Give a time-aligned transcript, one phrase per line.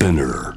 [0.00, 0.54] Spinner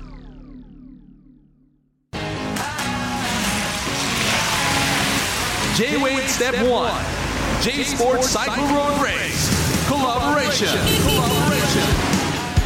[5.75, 10.69] J-Wave Step 1 J Sports Cycle Road Race Collaboration
[11.03, 11.83] Collaboration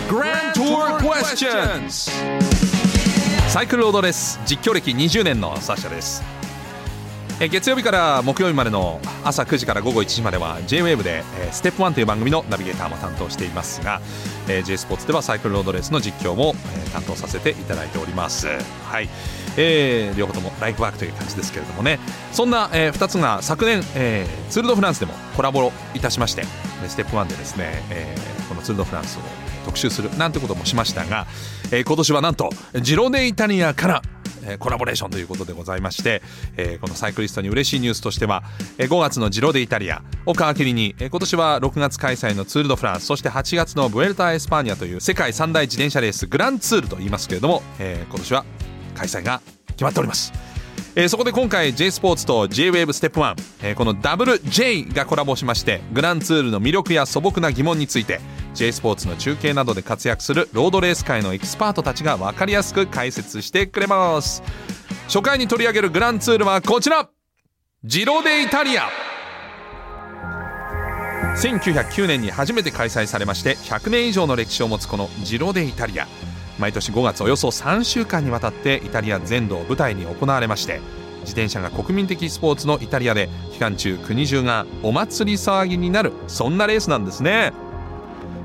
[0.08, 2.12] Grand Tour Questions
[3.50, 6.37] サイクルロードレース実況歴20年のサッシャです
[7.40, 14.02] え月曜日から木曜日までの朝9時から午後1時までは JWAVE で、えー、ステップ1という番組のナビゲーターも担当していますが、
[14.48, 16.56] えー、J スポーツではサイクルロードレースの実況も、
[16.88, 18.48] え、担当させていただいております。
[18.48, 19.10] はい、
[19.56, 22.00] えー、両方ともライフワークという感じですけれどもね。
[22.32, 26.44] そんな、えー、2つが昨年、えー、ツール・ド・フランスでもコラボいたしまして
[26.88, 29.22] ステップ1でですね、えー、このツール・ド・フランスを
[29.66, 31.28] 特集するなんてこともしましたが、
[31.72, 32.50] えー、今年はなんと
[32.82, 34.02] ジロデイタリアから
[34.48, 36.22] えコラボレーションということでございまして、
[36.56, 38.44] えこのサイクリストに嬉しいニュースとしては、
[38.78, 48.46] え5月のジロデイタリアを皮切りに、え今年は6月開催のツール・ド・フランスそして8月のブエルタ・エスパーニャという世界三大自転車レースグランツールと言いますけれども、え今年は
[48.96, 50.34] 開催が決まっております。
[50.96, 58.20] えー、そこで今回 J スポーツと J-WAVE ステップ1、えー、この WJ がコラボしましてグランツールの魅力や素朴な疑問について
[58.58, 64.42] J スポーツの中継などで活躍するロードレース界のエキスパートたちが分かりやすく解説してくれます。
[65.06, 67.08] 初回に取り上げるグランツールはこちら。
[67.84, 68.90] ジロデイタリア。
[71.36, 76.08] 1909年に初めて開催されまして100年以上の歴史を持つこのジロデイタリア。
[76.58, 80.82] 毎年5月およそ3週間にわたってイタリア全土を舞台に行われまして
[81.20, 87.54] 自転車が国民的スポーツのイタリアで期間中国中がお祭り騒ぎになるそんなレースなんですね。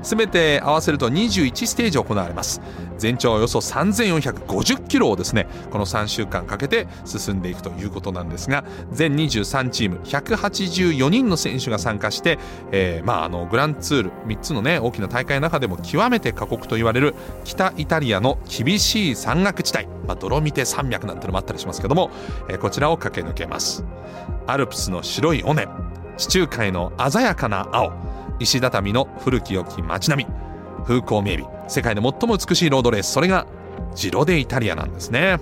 [0.03, 2.61] 全て合わせると21ステージ行われます。
[2.97, 12.39] 全長およそ3450キロをですねこの3週間かけて進んでいくということなんですが全23チーム184人の選手が参加して、
[12.71, 22.11] えー、まああのグランツール3つのね大きな大会の中でも極めて過酷と言われる北イタリアの厳しい山岳地帯、まあ、ドロミテ山脈なんてのもあったりしますけども、
[22.49, 23.83] えー、こちらを駆け抜けます。
[24.47, 25.67] アルプスの白い尾根
[26.17, 27.91] 地中海の鮮やかな青
[28.39, 30.31] 石畳の古き良き街並み。
[30.83, 31.45] 風光明媚。
[31.67, 33.11] 世界で最も美しいロードレース。
[33.11, 33.47] それが
[33.95, 35.39] ジロデイタリアなんですね。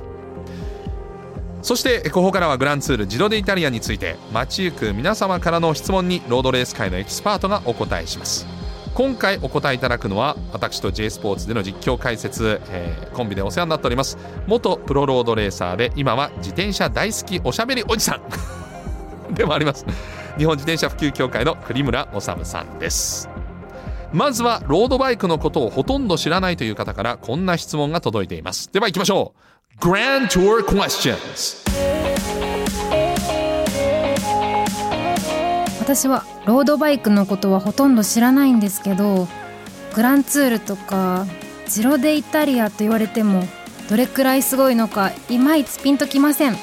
[1.62, 8.48] そしてここからはグランツールジロデイタリアについて街行く皆様からの質問にロードレース界のエキスパートがお答えします。
[8.94, 18.20] 今回お答えいただくのは私と J スポーツでの実況解説、えー、コンビでお世話になっております元プロロードレーサーで今は自転車大好きおしゃべりおじさ
[19.30, 19.86] ん でもあります。
[20.38, 23.30] 日本自転車普及協会の栗村治さんです。
[24.14, 28.70] まずはロードバイクのことをほとんど知らないという方からこんな質問が届いています。
[28.72, 29.34] では行きましょ
[29.80, 29.80] う。
[29.80, 31.62] Grand Tour Questions
[35.80, 39.28] 私はロードバイクのことはほとんど知らないんですけど
[39.96, 41.26] グランツールとか
[41.68, 43.44] ジロデイタリアと言われても
[43.90, 46.56] どれくらいすごいのかいまいちピンときません。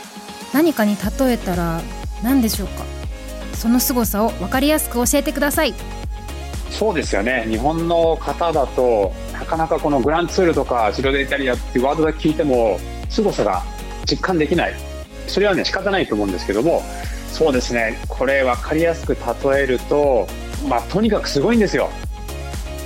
[0.54, 1.80] 何かに例えたら
[2.22, 2.97] 何でしょうか？
[3.58, 5.74] その凄さを分かりやすく教えてください。
[6.70, 7.44] そうですよね。
[7.48, 13.64] 日本の方だとなかなかこのグランツールとかジロデイタリアっていうワードだけ聞いても凄さが
[14.08, 14.74] 実感できない。
[15.26, 16.82] それはね仕方ないと思うんですけども
[17.32, 17.98] そうですね。
[18.08, 20.28] これ分かりやすく例えると
[20.68, 21.90] まあとにかくすごいんですよ。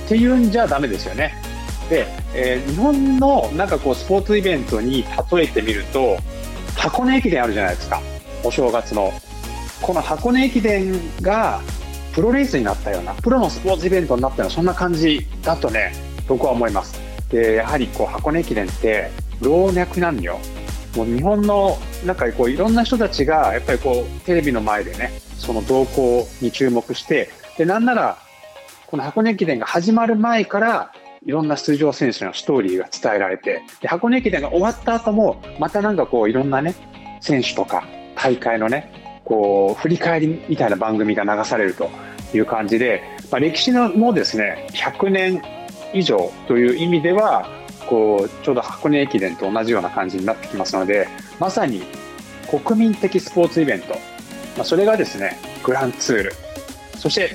[0.05, 1.35] っていうんじゃダメですよね。
[1.87, 6.17] で、えー、日本のなんかこうスポーツイベントに例えてみると
[6.75, 8.01] 箱根駅伝あるじゃないですか。
[8.43, 9.13] お正月の。
[9.83, 11.59] この箱根駅伝が
[12.13, 15.93] プロレースになったようなプロのスポーツイベントになったようなそんな感じだとね
[16.27, 16.99] 僕は思います。
[17.29, 19.09] でやはりこう箱根駅伝って
[19.41, 20.39] 老若男女
[20.95, 28.17] もう日本の中こういろんな人たちがやっぱりこうテレビの前でねその動向に注目してでなんなら
[28.87, 30.93] この箱根駅伝が始まる前から
[31.25, 36.75] いろんな出場選手のストーリーが伝えられてで箱根駅伝が終わった後もまたなんかこういろんなね
[37.19, 37.83] 選手とか
[38.15, 41.89] 大会のねこう振り返りみたいな番組が流されると
[42.33, 45.41] いう感じで、まあ、歴史のもですね100年
[45.93, 47.47] 以上という意味では
[47.87, 51.07] こうちょうど箱根駅伝と同じような感じになってきますので
[51.39, 51.83] まさに
[52.49, 53.93] 国民的スポーツイベント、
[54.57, 56.33] まあ、それがですねグランツール。
[56.97, 57.31] そして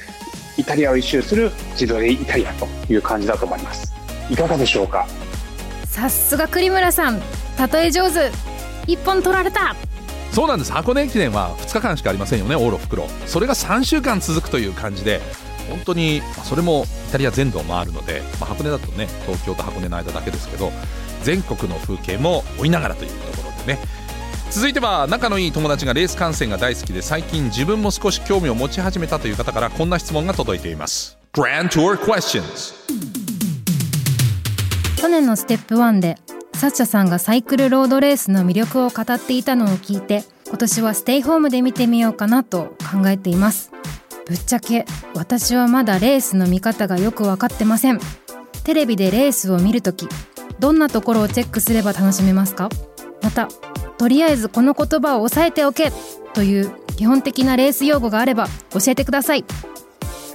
[0.56, 3.92] イタリアを一周する自動でイタリアという感じだと思います。
[4.30, 5.06] いかがでしょうか？
[5.84, 7.20] さすが栗村さん。
[7.72, 8.30] 例え上手。
[8.86, 9.74] 一本取られた。
[10.32, 10.72] そうなんです。
[10.72, 15.20] 箱根駅伝は2日間しかありませんよね往路袋それが3週間続くという感じで
[15.68, 20.70] 本当にそれもイタリア全土を回るので、まあ、箱根だとね東京と箱根の間だけですけど
[21.22, 23.78] 全国の風景も追いながらというところでね。
[24.50, 31.18] 続いては仲のいい友達がレース観戦が大好きで最近自分も少し興味を持ち始めたという方からこんな質問が届いています。
[31.34, 32.72] Grand Tour Questions
[34.96, 36.16] 去年のステップ1で
[36.58, 43.70] サッチャさんがサイクルロードレースの魅力を語っていたのを聞いて今年はステイホームで見てみようかなと考えています。
[44.26, 44.84] ぶっちゃけ
[45.14, 48.00] 私はまだレースの見方がよく分かってません。
[48.64, 50.08] テレビでレースを見るとき
[50.58, 52.70] どんなところをチェックすれば楽しめますか？
[53.22, 53.46] また
[53.96, 55.92] とりあえずこの言葉を押さえておけ
[56.34, 59.44] という基本的なレース用語があれば教えてください。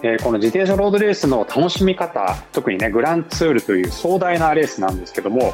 [0.03, 5.53] えー、この自転車ロードレースの楽しみ方特にねグランツールという壮大なレースなんですけども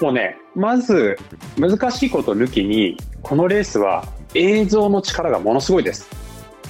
[0.00, 1.16] もうねまず
[1.56, 4.04] 難しいこと抜きにこのレースは
[4.34, 6.08] 映像の力がものすごいです。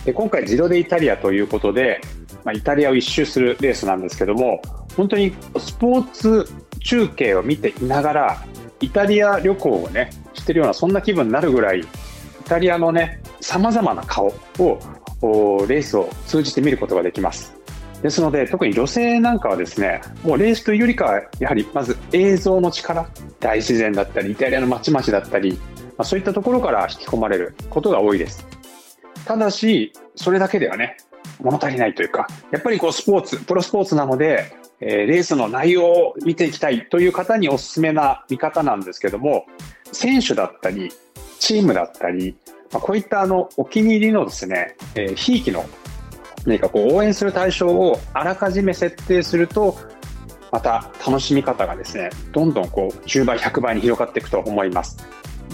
[0.04, 2.00] で今回ジロデイタリアということで、
[2.44, 4.62] まあ、イタリアを一周するレースなんですけども
[4.96, 8.44] 本当にスポーツ中継を見ていながら
[8.80, 11.84] イタリア旅行をねしてるようなそんな気分になるぐらいイ
[12.44, 14.78] タリアのねさまざまな顔を
[15.66, 17.55] レースを通じて見ることができます。
[18.02, 23.08] ですので特に女性なんかはですねもうレースというよりかはやはりまず映像の力
[23.40, 25.58] 大自然だったりイタリアの街々だったり、ま
[25.98, 28.46] あ、そういったところから引き込まれることが多いです。
[29.24, 30.96] ただしそれだけではね
[31.40, 39.46] 物足りないというかやっぱりこうスポーツプロスポーツなので、えー、レースの内容を見ていきたいという方におすすめな見方なんですけども
[39.90, 40.92] 選手だったり
[41.40, 42.36] チームだったり
[42.72, 45.64] まあ、こういったあのお気に入りのですね、えー、ひいきの
[46.46, 49.76] 何かこう応援する対象をあらかじめ設定すると
[50.52, 54.96] また楽しみ方がですねどんどんこう10倍100倍に広がっていくと思います。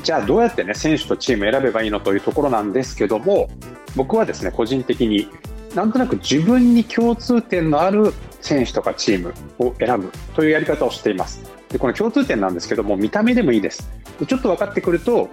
[0.03, 3.49] じゃあどうやってね選手とチーム選べばいいのというところなんですけども
[3.97, 5.29] 僕はですね個人的に
[5.75, 11.43] なんとなく自分に共通点のある選手とかチームを選ぶというやり方をしています。
[11.69, 13.89] でこの共通点なんですけども見た目でもいいです。
[14.19, 15.31] でちょっと分かってくると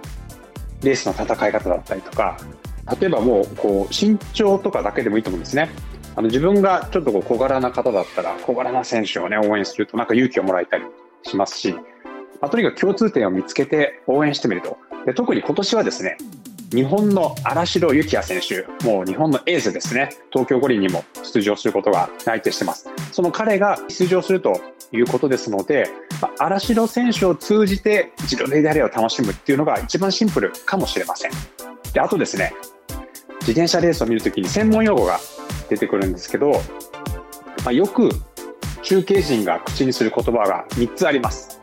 [0.82, 2.38] レースの戦い方だったりとか
[2.98, 5.70] 例えばもうこう身長とかだけでもいいと思うんですね
[6.16, 10.84] あの自分がちょっとこう小柄な方だったら小柄な選手をね応援するとなんか勇気をもらえたり
[11.22, 11.72] しますし、
[12.40, 14.76] まあ、とにかく共通点を見つけて応援してみると
[15.06, 16.16] で特に今年はですね
[16.72, 22.88] 日本の荒城幸也選手、もう日本のエースですね、東京五輪にも出場することが内定してます。
[23.10, 24.60] その彼が出場すると
[24.92, 25.88] いうことですので、
[26.22, 31.32] まあ、荒城選手を通じてジロデイダリアを楽しむっていうのが一番シンプルかもしれません。
[31.92, 32.52] であとですね、
[33.40, 35.18] 自転車レースを見るときに専門用語が
[35.68, 36.52] 出てくるんですけど、
[37.64, 38.10] まあ、よく
[38.82, 41.60] 中継陣が口にする言葉が3つあります。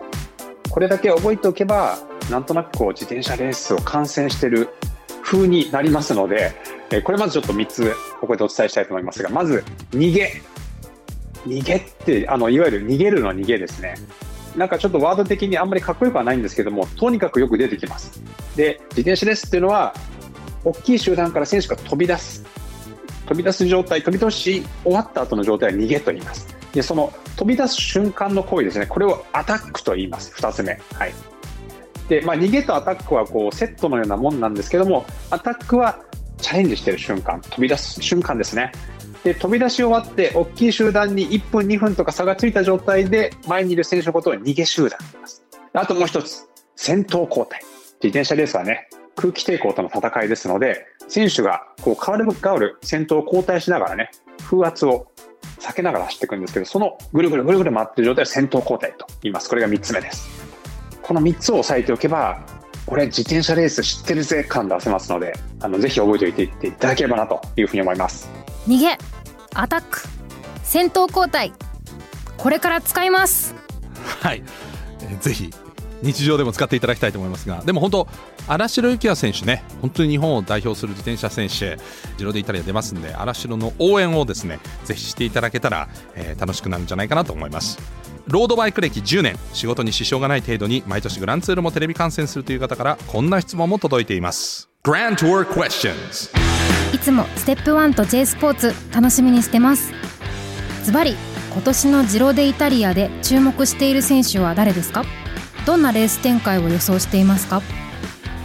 [0.70, 1.98] これだけ覚えておけば、
[2.30, 4.70] なんとなくこう自転車レースを観戦してる
[5.24, 6.54] 風になりますので、
[7.04, 10.42] これまずちょっと3つここでお伝えしたいと思いますがまず逃げ。
[11.46, 13.96] 逃げってあのいわゆる逃げるの逃げですね。
[14.56, 18.22] なんかちょっとワード的にあんまりかっこよくはないんですけどもとにかくよく出てきます。
[18.56, 19.94] で自転車レースっていうのは
[20.64, 22.46] 大きい集団から選手が飛び出す。
[23.26, 26.48] 飛び出す状態飛び出し終わった後の状態は逃げと言います。
[26.74, 28.86] でその飛び出す瞬間の行為ですね。
[28.86, 30.34] これをアタックと言います。
[30.34, 30.80] 2つ目。
[30.94, 31.14] はい。
[32.10, 36.00] で、まあ、逃げとアタックはこうセットのようなもんなんですけども、アタックは
[36.38, 38.72] チャレンジしている瞬間、飛び出す瞬間ですね。
[39.24, 45.44] で、飛び出し終わって、大きい集団に1分、2分とか差がついた状態で、前にいる選手のことを逃げ集団と言います。
[45.74, 47.60] あともう一つ、先頭交代。
[48.02, 48.88] 自転車レースはね、
[49.18, 54.12] 空気抵抗との戦いですので、選手がこう変わる変わる先頭を交代しながらね、
[54.50, 55.12] 風圧を
[55.60, 59.50] 避けながら走っていくんですけど、そのぐるぐるぐるぐる回ってる状態を先頭交代と言います。
[59.50, 60.48] これが3つ目です。
[61.08, 62.46] この3つを押さえておけば
[62.86, 68.30] 俺自転車レース知ってるぜ感出せますのであのぜひ覚えておいていっていただければなというふうに思います
[68.68, 68.98] 逃げ
[69.54, 70.02] アタック
[70.64, 71.54] 戦闘交代
[72.38, 73.56] これから使います
[74.22, 74.44] はい、
[75.02, 75.50] えー、ぜひ
[76.02, 78.08] 日常でも使っていただきたいと思いますがでも本当
[78.48, 81.78] 荒城幸也選手ね本当に日本を代表する自転車選手
[82.18, 87.78] ジロデイタリア出ますんで荒城の応援をですねぜひしていただけたら、えー、楽しくなるんじゃないかなと思います。
[88.28, 94.70] ロードバイク歴10年仕事に支障がない程度に毎年グランツールもテレビ観戦するという方からこんな質問も届いています。
[94.84, 96.36] グラントゥー Questions
[96.94, 99.94] いつもステップ1と J スポーツ楽しみにしてます。
[100.84, 101.16] ズバリ
[101.54, 105.06] 今年のジロデイタリアで注目している選手は誰ですか？
[105.68, 107.62] どんなレース展開を予想していますか？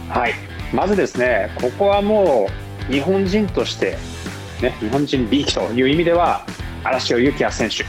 [0.09, 0.33] はい。
[0.73, 2.49] まずですねここはも
[2.89, 3.97] う日本人として
[4.61, 6.45] ね日本人 B 期という意味では
[6.83, 7.85] 嵐尾幸也選手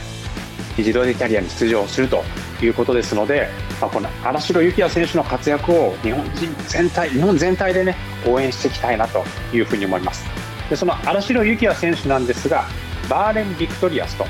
[0.78, 2.22] 自動でイタリアに出場すると
[2.62, 3.48] いうことですので、
[3.80, 7.96] まあ、この荒城幸也選手の活躍を日本人全体日本全体でね
[8.28, 10.24] 応援していきたいなというふうに思います。
[10.70, 12.66] でその新城幸也選手なんですが
[13.10, 14.26] バーレーン・ビクトリアスと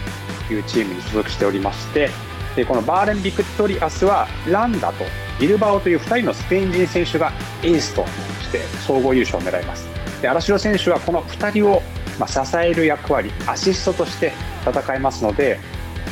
[0.51, 2.09] いうチームに所属しておりまして
[2.57, 5.05] でこのバーレーン・ビクトリアスはランダと
[5.41, 7.33] ビルバオという2人のスペイン人選手が
[7.63, 8.07] エースと
[8.43, 9.87] して総合優勝を狙います。
[10.23, 11.83] で新城選手はこの2人を
[12.19, 14.33] ま支える役割アシストとして
[14.65, 15.59] 戦いますので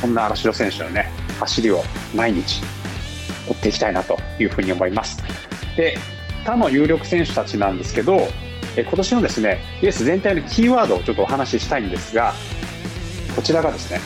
[0.01, 1.09] そんな新城選手のね
[1.39, 1.81] 走りを
[2.13, 2.61] 毎日
[3.47, 5.23] 追っていきたいなというふうに思います。
[5.77, 5.97] で
[6.45, 8.27] 他の有力選手たちなんですけど
[8.75, 12.33] 今年のですねレース全体のキーワードをちょっとお話ししたいんですが
[13.35, 13.99] こちらがですね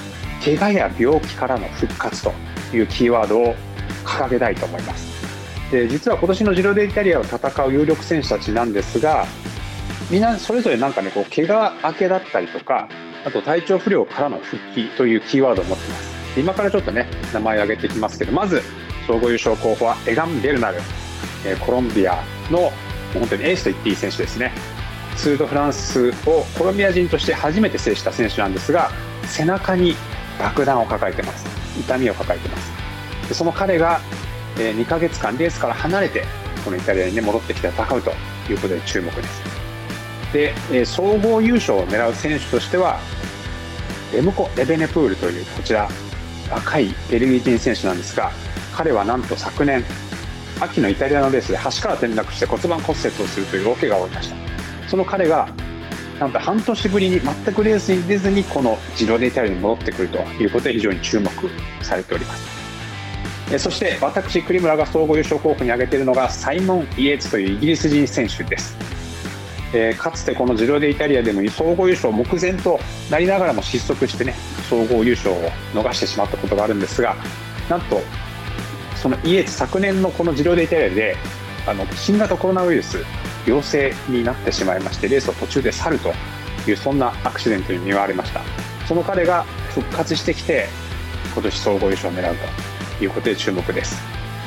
[0.43, 2.33] 怪我や病気からの復活と
[2.73, 3.55] いうキーワードを
[4.05, 5.07] 掲げたいと思います。
[5.71, 9.25] で実は今年のジロデイタリアを戦う有力選手たちなんですが
[10.09, 12.87] みんなそれぞれなんかねこう怪我明けだったりとか
[13.25, 16.39] あと体調不良からの復帰というキーワードを持っています。
[16.39, 18.61] 今からちょっとね名前を挙げていきますけどまず
[19.05, 20.77] 総合優勝候補はエガン・ベルナル。
[21.65, 22.71] コロンビアの
[23.13, 24.51] 本当にエースと言っていい選手ですね。
[25.15, 28.91] ツー・ド・フランスをコロンビア人として初めて制した選手なんですが
[29.23, 29.95] 背中に
[30.39, 31.45] 爆弾を抱えてます。
[31.79, 32.71] 痛みを抱えてます。
[33.27, 33.99] でその彼が
[34.59, 36.23] え2ヶ月間レースから離れて
[36.63, 38.11] このイタリアに、ね、戻ってきて戦うと
[38.49, 39.43] いうことで注目です。
[40.33, 42.99] でえ総合優勝を狙う選手としては
[44.13, 45.89] レムコ・レベネプールというこちら
[46.49, 48.31] 若いベルギー人選手なんですが
[48.73, 49.83] 彼はなんと昨年
[50.59, 54.35] 秋のイタリアのレースで橋から転落して骨盤骨折をするという大怪我を負いました。
[54.89, 55.49] その彼が
[56.19, 61.29] なんと半年ぶりに全くレースに出ずにこのジロデイタリアに戻ってくるということで非常に注目
[61.83, 62.57] されております。
[63.57, 68.75] そして私栗村が総合優勝候補に挙げているのがサイモン・イエーツというイギリス人選手です、
[69.73, 72.77] え、かつてこのジロデイタリアでも総合優勝目前と
[73.09, 74.33] なりながらも失速してね
[74.69, 77.15] 総合優勝を逃してしまったことがあるんですが
[77.69, 78.01] なんと
[78.97, 81.15] そのイエーツ昨年のこのジロデイタリアで
[81.65, 82.97] あの新型コロナウイルス
[83.47, 86.13] 陽性になってしまいましてレースを途中で去ると
[86.69, 88.41] いうそんなアクシデントに見舞われました。
[88.87, 90.67] その彼が復活してきて
[91.33, 92.35] 今年総合優勝を狙う
[92.97, 93.97] ということで注目です。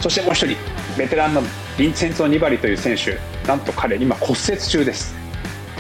[0.00, 0.57] そしてもう一人
[0.97, 5.21] ベテランのヴィンセンツォ・ニバリという選手なんと彼今骨折中です。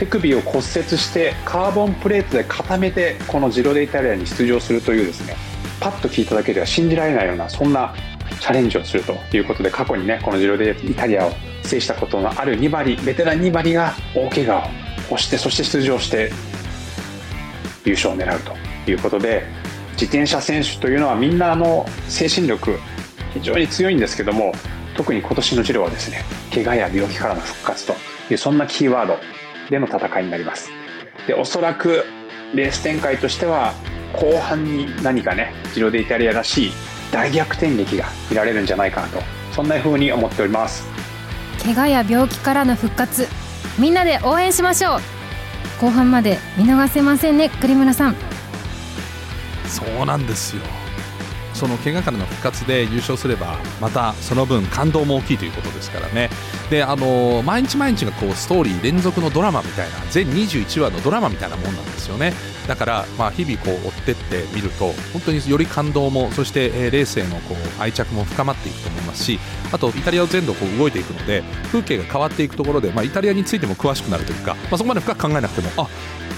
[0.00, 5.36] 手首を骨折してカーボンプレートで固めてこのジロデイタリアに出場するというですね
[5.78, 7.94] パッと聞いただけでは信じられないようなそんな
[8.40, 14.68] チャレンジをするということで過去にねこのジロデイタリアを制したことのある2馬ベテラン2馬が大怪我
[15.10, 16.30] をしてそして出場して
[17.84, 18.40] 優勝を狙う
[18.84, 19.44] ということで
[19.92, 22.78] 自転車選手というのはみんなあの精神力
[23.34, 24.52] 非常に強いんですけども
[24.96, 27.94] 特に今年のジローはですね怪我や病気からの復活と
[28.30, 29.18] いうそんなキーワード
[29.70, 30.70] での戦いになります。
[31.26, 32.04] でおそらく
[32.54, 33.72] レース展開としては
[34.14, 36.72] 後半に何かねジロデイタリアらしい
[37.12, 39.20] 大逆転劇が見られるんじゃないかなと
[39.52, 40.99] そんな風に思っております。
[41.64, 43.28] 怪我や病気からの復活。
[43.78, 45.00] みんなで応援しましょう。
[45.80, 48.16] 後半まで見逃せませんね栗村さん。
[49.66, 50.62] そうなんですよ。
[51.54, 56.30] その怪我からの復活で優勝すればまたその分感動も大きいということですからね。
[56.70, 62.32] であの毎日毎日がこうストーリー連続のドラマみたいな全21話のドラマみたいなもんなんですよね。
[62.66, 69.38] だからまあ日々こう追ってってみると本当により感動もそしてレースへのこう愛着も深まっていくと思いますし
[69.72, 75.88] あとイタリアを全土こう動いていくので風景が変わっていくところで、まあ、イタリアについても詳しくなるというか、まあ、そこまで深く考えなくてもあ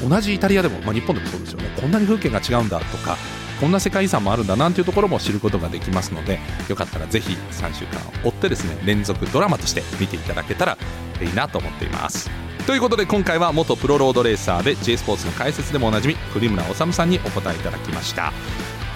[0.06, 1.70] 同じイタリアでも、まあ、日本でもそうですよね。
[1.80, 3.16] こんなに風景が違うんだとか
[3.60, 10.78] こんな世界遺産もあるんだなんていうところも知ることができますのでよかったらぜひ3週間追ってですね連続ドラマとして見ていただけたら
[11.20, 12.28] いいなと思っています。
[12.66, 18.32] ということで今回は元プロロードレーサーで J スポーツの解説でもおなじみ栗村修さんにお答えいただきました。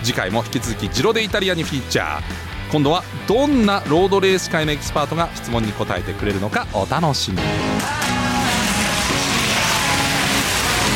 [0.03, 2.46] 次回も引き続きジロデイタリアにフィーチャー。
[2.71, 7.43] 今度はどんなロードレース界のエキスパートが質問に答えてくれるのかお楽しみに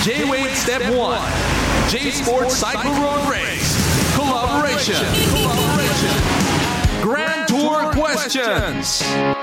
[0.04, 1.60] J-Wave Step 1
[1.90, 4.14] J Sports Cycle Road Race.
[4.16, 4.94] Collaboration.
[5.32, 7.02] Collaboration.
[7.02, 9.39] Grand Tour questions.